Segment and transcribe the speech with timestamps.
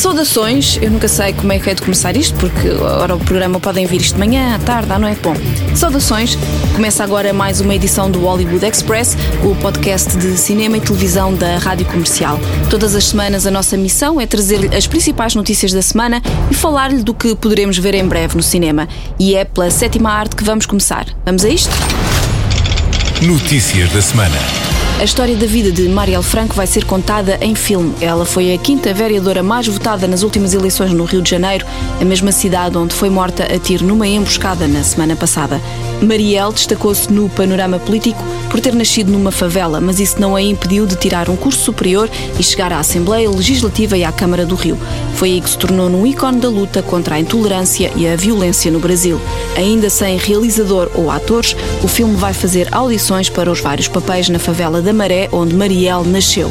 [0.00, 3.60] Saudações, eu nunca sei como é que é de começar isto, porque agora o programa
[3.60, 5.20] podem vir isto de manhã, à tarde, à noite.
[5.22, 5.34] Bom,
[5.76, 6.38] saudações,
[6.74, 9.14] começa agora mais uma edição do Hollywood Express,
[9.44, 12.40] o podcast de cinema e televisão da Rádio Comercial.
[12.70, 17.02] Todas as semanas a nossa missão é trazer-lhe as principais notícias da semana e falar-lhe
[17.02, 18.88] do que poderemos ver em breve no cinema.
[19.18, 21.04] E é pela sétima arte que vamos começar.
[21.26, 21.72] Vamos a isto?
[23.20, 24.69] Notícias da semana.
[25.00, 27.94] A história da vida de Marielle Franco vai ser contada em filme.
[28.02, 31.64] Ela foi a quinta vereadora mais votada nas últimas eleições no Rio de Janeiro,
[31.98, 35.58] a mesma cidade onde foi morta a tiro numa emboscada na semana passada.
[36.02, 40.86] Marielle destacou-se no panorama político por ter nascido numa favela, mas isso não a impediu
[40.86, 44.78] de tirar um curso superior e chegar à Assembleia Legislativa e à Câmara do Rio.
[45.14, 48.70] Foi aí que se tornou num ícone da luta contra a intolerância e a violência
[48.70, 49.20] no Brasil.
[49.56, 54.38] Ainda sem realizador ou atores, o filme vai fazer audições para os vários papéis na
[54.38, 56.50] favela da Maré, onde Marielle nasceu.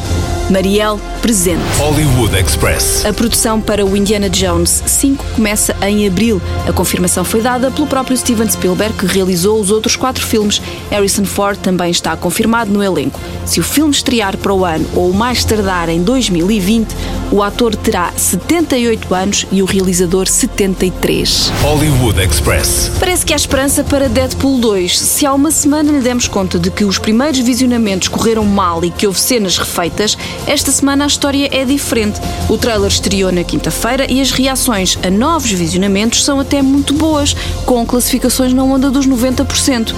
[0.49, 1.61] Marielle presente.
[1.77, 3.05] Hollywood Express.
[3.05, 6.41] A produção para o Indiana Jones 5 começa em abril.
[6.67, 10.59] A confirmação foi dada pelo próprio Steven Spielberg, que realizou os outros quatro filmes.
[10.89, 13.19] Harrison Ford também está confirmado no elenco.
[13.45, 16.95] Se o filme estrear para o ano ou mais tardar em 2020,
[17.31, 21.51] o ator terá 78 anos e o realizador 73.
[21.61, 22.91] Hollywood Express.
[22.99, 24.97] Parece que há esperança para Deadpool 2.
[24.97, 28.89] Se há uma semana lhe demos conta de que os primeiros visionamentos correram mal e
[28.89, 32.19] que houve cenas refeitas, esta semana a história é diferente.
[32.49, 37.35] O trailer estreou na quinta-feira e as reações a novos visionamentos são até muito boas,
[37.65, 39.93] com classificações na onda dos 90%.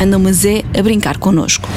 [0.00, 1.68] Andam, mas é a brincar connosco.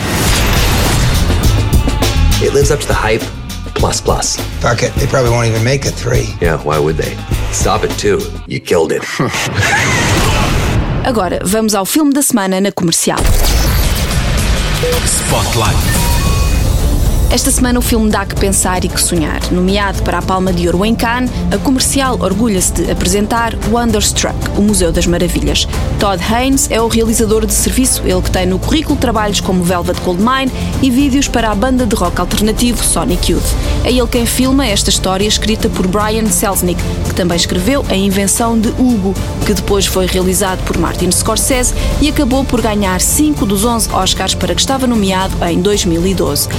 [2.41, 3.38] It lives up to the hype.
[3.80, 4.35] Plus, plus.
[4.61, 6.27] Fuck it, they probably won't even make a three.
[6.41, 7.16] Yeah, why would they?
[7.53, 8.19] Stop it too.
[8.45, 9.03] You killed it.
[11.05, 13.17] Agora, vamos ao filme da semana na comercial.
[15.05, 16.08] Spotlight.
[17.31, 19.39] Esta semana o filme dá que pensar e que sonhar.
[19.51, 24.63] Nomeado para a Palma de Ouro em Cannes, a comercial orgulha-se de apresentar Wonderstruck, o
[24.63, 25.67] Museu das Maravilhas.
[25.99, 30.01] Todd Haynes é o realizador de serviço, ele que tem no currículo trabalhos como Velvet
[30.01, 30.51] Goldmine
[30.81, 33.55] e vídeos para a banda de rock alternativo Sonic Youth.
[33.83, 38.59] É ele quem filma esta história escrita por Brian Selznick, que também escreveu A Invenção
[38.59, 39.13] de Hugo,
[39.45, 44.33] que depois foi realizado por Martin Scorsese e acabou por ganhar 5 dos 11 Oscars
[44.33, 46.49] para que estava nomeado em 2012.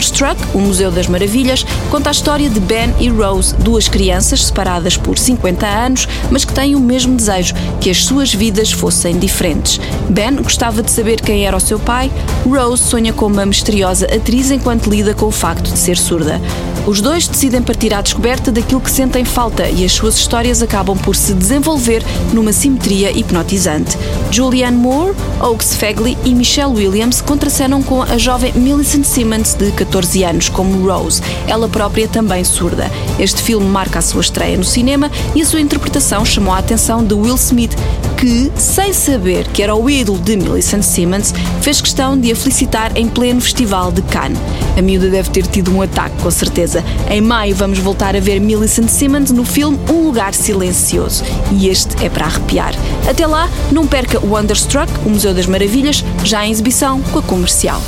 [0.00, 4.96] Wonderstruck, o Museu das Maravilhas, conta a história de Ben e Rose, duas crianças separadas
[4.96, 9.78] por 50 anos, mas que têm o mesmo desejo, que as suas vidas fossem diferentes.
[10.08, 12.10] Ben gostava de saber quem era o seu pai,
[12.46, 16.40] Rose sonha com uma misteriosa atriz enquanto lida com o facto de ser surda.
[16.86, 20.96] Os dois decidem partir à descoberta daquilo que sentem falta e as suas histórias acabam
[20.96, 22.02] por se desenvolver
[22.32, 23.98] numa simetria hipnotizante.
[24.30, 29.89] Julianne Moore, Oaks Fagley e Michelle Williams contracenam com a jovem Millicent Simmons, de 14
[30.24, 32.90] anos, como Rose, ela própria também surda.
[33.18, 37.04] Este filme marca a sua estreia no cinema e a sua interpretação chamou a atenção
[37.04, 37.76] de Will Smith,
[38.16, 42.96] que, sem saber que era o ídolo de Millicent Simmons, fez questão de a felicitar
[42.96, 44.38] em pleno festival de Cannes.
[44.76, 46.84] A miúda deve ter tido um ataque, com certeza.
[47.10, 51.24] Em maio vamos voltar a ver Millicent Simmons no filme Um Lugar Silencioso.
[51.52, 52.74] E este é para arrepiar.
[53.08, 57.22] Até lá, não perca o Wonderstruck, o Museu das Maravilhas, já em exibição com a
[57.22, 57.80] comercial.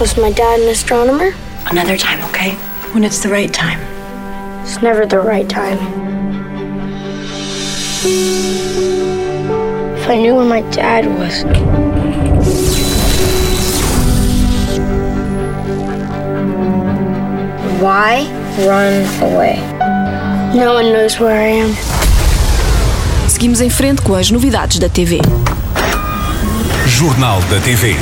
[0.00, 1.34] Was my dad an astronomer?
[1.66, 2.52] Another time, okay?
[2.94, 3.78] When it's the right time.
[4.62, 5.76] It's never the right time.
[9.98, 11.44] If I knew where my dad was.
[17.82, 18.24] Why
[18.66, 19.60] run away?
[20.56, 21.76] No one knows where I am.
[23.28, 25.20] Seguimos em frente com as novidades da TV.
[26.86, 27.94] Jornal da TV.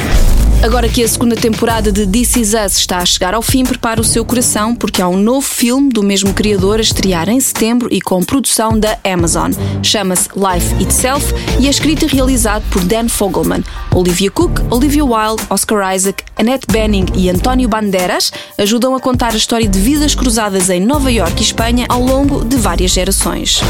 [0.60, 4.00] Agora que a segunda temporada de This Is Us está a chegar ao fim, prepare
[4.00, 7.88] o seu coração porque há um novo filme do mesmo criador a estrear em setembro
[7.92, 9.52] e com produção da Amazon.
[9.84, 13.62] Chama-se Life Itself e é escrito e realizado por Dan Fogelman.
[13.94, 19.36] Olivia Cook, Olivia Wilde, Oscar Isaac, Annette Bening e António Banderas ajudam a contar a
[19.36, 23.60] história de vidas cruzadas em Nova York e Espanha ao longo de várias gerações.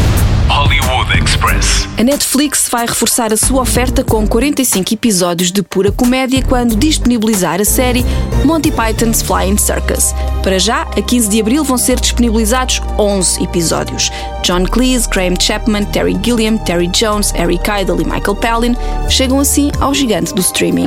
[0.49, 1.87] Hollywood Express.
[1.99, 7.61] A Netflix vai reforçar a sua oferta com 45 episódios de pura comédia quando disponibilizar
[7.61, 8.05] a série
[8.45, 10.15] Monty Python's Flying Circus.
[10.43, 14.11] Para já, a 15 de abril vão ser disponibilizados 11 episódios.
[14.43, 18.77] John Cleese, Graham Chapman, Terry Gilliam, Terry Jones, Eric Idle e Michael Palin
[19.11, 20.87] chegam assim ao gigante do streaming.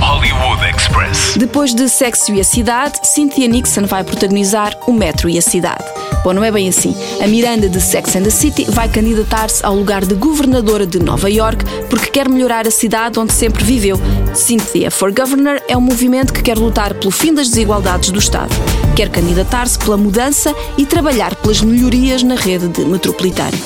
[0.00, 1.36] Hollywood Express.
[1.36, 5.84] Depois de Sexo e a Cidade, Cynthia Nixon vai protagonizar O Metro e a Cidade.
[6.24, 6.96] Bom, não é bem assim.
[7.22, 11.30] A Miranda de Sex and the City vai candidatar-se ao lugar de governadora de Nova
[11.30, 14.00] York porque quer melhorar a cidade onde sempre viveu.
[14.32, 18.54] Cynthia for Governor é um movimento que quer lutar pelo fim das desigualdades do Estado.
[18.96, 23.58] Quer candidatar-se pela mudança e trabalhar pelas melhorias na rede de metropolitana.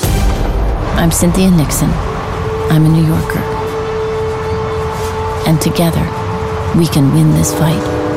[1.00, 1.90] I'm Cynthia Nixon.
[2.72, 3.40] I'm a New Yorker.
[5.46, 6.02] And together,
[6.76, 8.07] we can win this fight.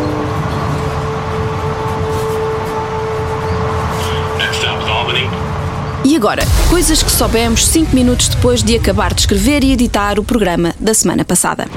[6.03, 10.23] E agora, coisas que soubemos 5 minutos depois de acabar de escrever e editar o
[10.23, 11.67] programa da semana passada.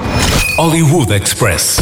[0.57, 1.77] Hollywood Express.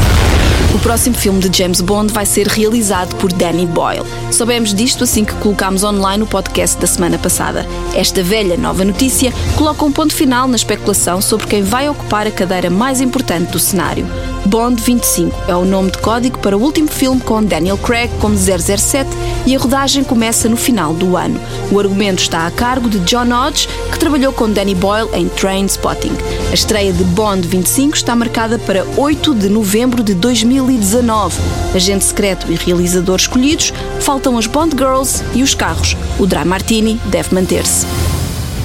[0.75, 4.04] O próximo filme de James Bond vai ser realizado por Danny Boyle.
[4.31, 7.66] Soubemos disto assim que colocámos online o podcast da semana passada.
[7.95, 12.31] Esta velha nova notícia coloca um ponto final na especulação sobre quem vai ocupar a
[12.31, 14.06] cadeira mais importante do cenário.
[14.45, 18.36] Bond 25 é o nome de código para o último filme com Daniel Craig como
[18.38, 19.10] 007
[19.45, 21.40] e a rodagem começa no final do ano.
[21.72, 26.12] O argumento está a cargo de John Hodge, que trabalhou com Danny Boyle em Trainspotting.
[26.51, 31.39] A estreia de Bond 25 está marcada para 8 de novembro de 2019.
[31.74, 35.96] Agente secreto e realizador escolhidos, faltam as Bond Girls e os carros.
[36.19, 37.86] O Dry Martini deve manter-se.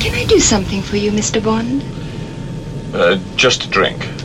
[0.00, 1.40] Can I do something for you, Mr.
[1.40, 1.84] Bond?
[2.94, 4.18] Uh, just a drink.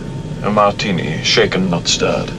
[0.43, 2.29] A martini, shaken, not stirred.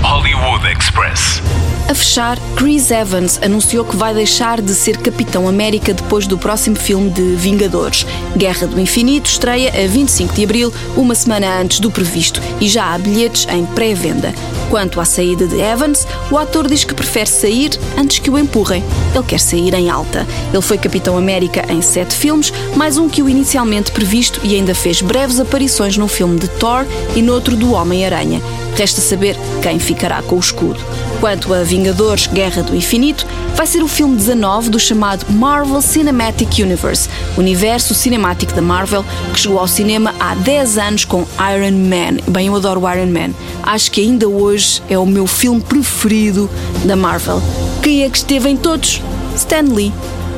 [0.00, 1.40] Hollywood Express.
[1.88, 6.74] A fechar, Chris Evans anunciou que vai deixar de ser Capitão América depois do próximo
[6.74, 8.04] filme de Vingadores.
[8.36, 12.92] Guerra do Infinito estreia a 25 de abril, uma semana antes do previsto, e já
[12.92, 14.34] há bilhetes em pré-venda.
[14.68, 18.82] Quanto à saída de Evans, o ator diz que prefere sair antes que o empurrem.
[19.14, 20.26] Ele quer sair em alta.
[20.52, 24.74] Ele foi Capitão América em sete filmes, mais um que o inicialmente previsto e ainda
[24.74, 26.84] fez breves aparições num filme de Thor
[27.14, 28.42] e noutro do Homem-Aranha.
[28.74, 30.80] Resta saber quem ficará com o escudo.
[31.20, 36.58] Quanto a Vingadores Guerra do Infinito, vai ser o filme 19 do chamado Marvel Cinematic
[36.58, 37.08] Universe,
[37.38, 42.22] universo cinemático da Marvel, que chegou ao cinema há 10 anos com Iron Man.
[42.28, 43.34] Bem, eu adoro Iron Man.
[43.62, 46.50] Acho que ainda hoje é o meu filme preferido
[46.84, 47.42] da Marvel.
[47.82, 49.00] Quem é que esteve em todos?
[49.34, 49.92] Stan Lee,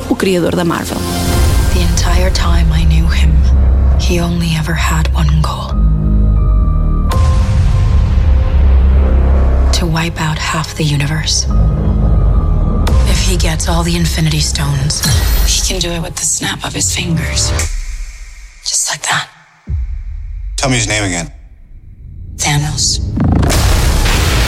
[0.09, 0.97] o criador da Marvel.
[1.73, 3.33] The entire time I knew him,
[3.99, 5.79] he only ever had one goal
[9.79, 11.45] to wipe out half the universe.
[13.09, 14.99] If he gets all the Infinity Stones,
[15.47, 17.49] he can do it with the snap of his fingers.
[18.61, 19.29] Just like that.
[20.57, 21.31] Tell me his name again.
[22.35, 22.99] Thanos.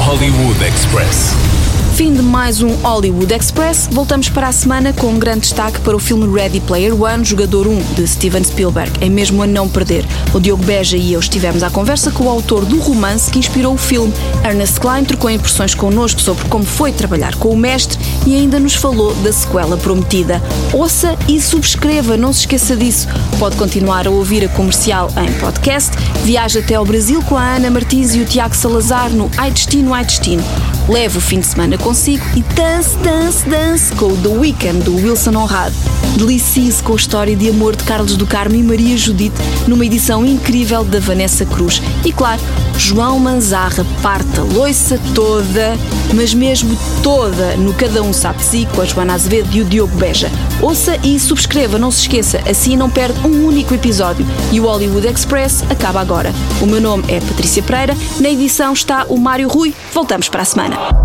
[0.04, 1.61] Hollywood Express.
[1.94, 3.88] Fim de mais um Hollywood Express.
[3.92, 7.68] Voltamos para a semana com um grande destaque para o filme Ready Player One, Jogador
[7.68, 8.92] 1, de Steven Spielberg.
[9.02, 10.06] É mesmo a não perder.
[10.34, 13.74] O Diogo Beja e eu estivemos à conversa com o autor do romance que inspirou
[13.74, 14.14] o filme.
[14.44, 18.74] Ernest Klein trocou impressões connosco sobre como foi trabalhar com o mestre e ainda nos
[18.74, 20.42] falou da sequela prometida.
[20.74, 23.08] Ouça e subscreva, não se esqueça disso.
[23.38, 25.92] Pode continuar a ouvir a comercial em podcast.
[26.24, 29.94] Viaja até ao Brasil com a Ana Martins e o Tiago Salazar no Ai Destino,
[29.94, 30.44] Ai Destino.
[30.90, 34.96] Leve o fim de semana consigo e dance, dance, dance com o The Weekend do
[34.96, 35.76] Wilson Honrado.
[36.18, 39.36] Delicie-se com a história de amor de Carlos do Carmo e Maria Judite
[39.68, 41.82] numa edição incrível da Vanessa Cruz.
[42.04, 42.42] E claro,
[42.78, 45.78] João Manzarra parte a loiça toda,
[46.14, 49.96] mas mesmo toda, no Cada Um Sabe Si, com a Joana Azevedo e o Diogo
[49.98, 50.30] Beja.
[50.62, 54.26] Ouça e subscreva, não se esqueça, assim não perde um único episódio.
[54.52, 56.34] E o Hollywood Express acaba agora.
[56.60, 59.74] O meu nome é Patrícia Pereira, na edição está o Mário Rui.
[59.94, 60.96] Voltamos para a semana.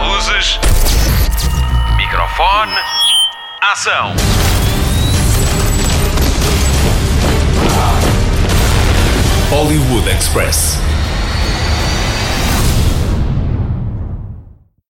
[0.00, 0.58] Luzes.
[1.96, 2.72] Microfone.
[3.60, 4.14] Ação.
[9.50, 10.81] Hollywood Express.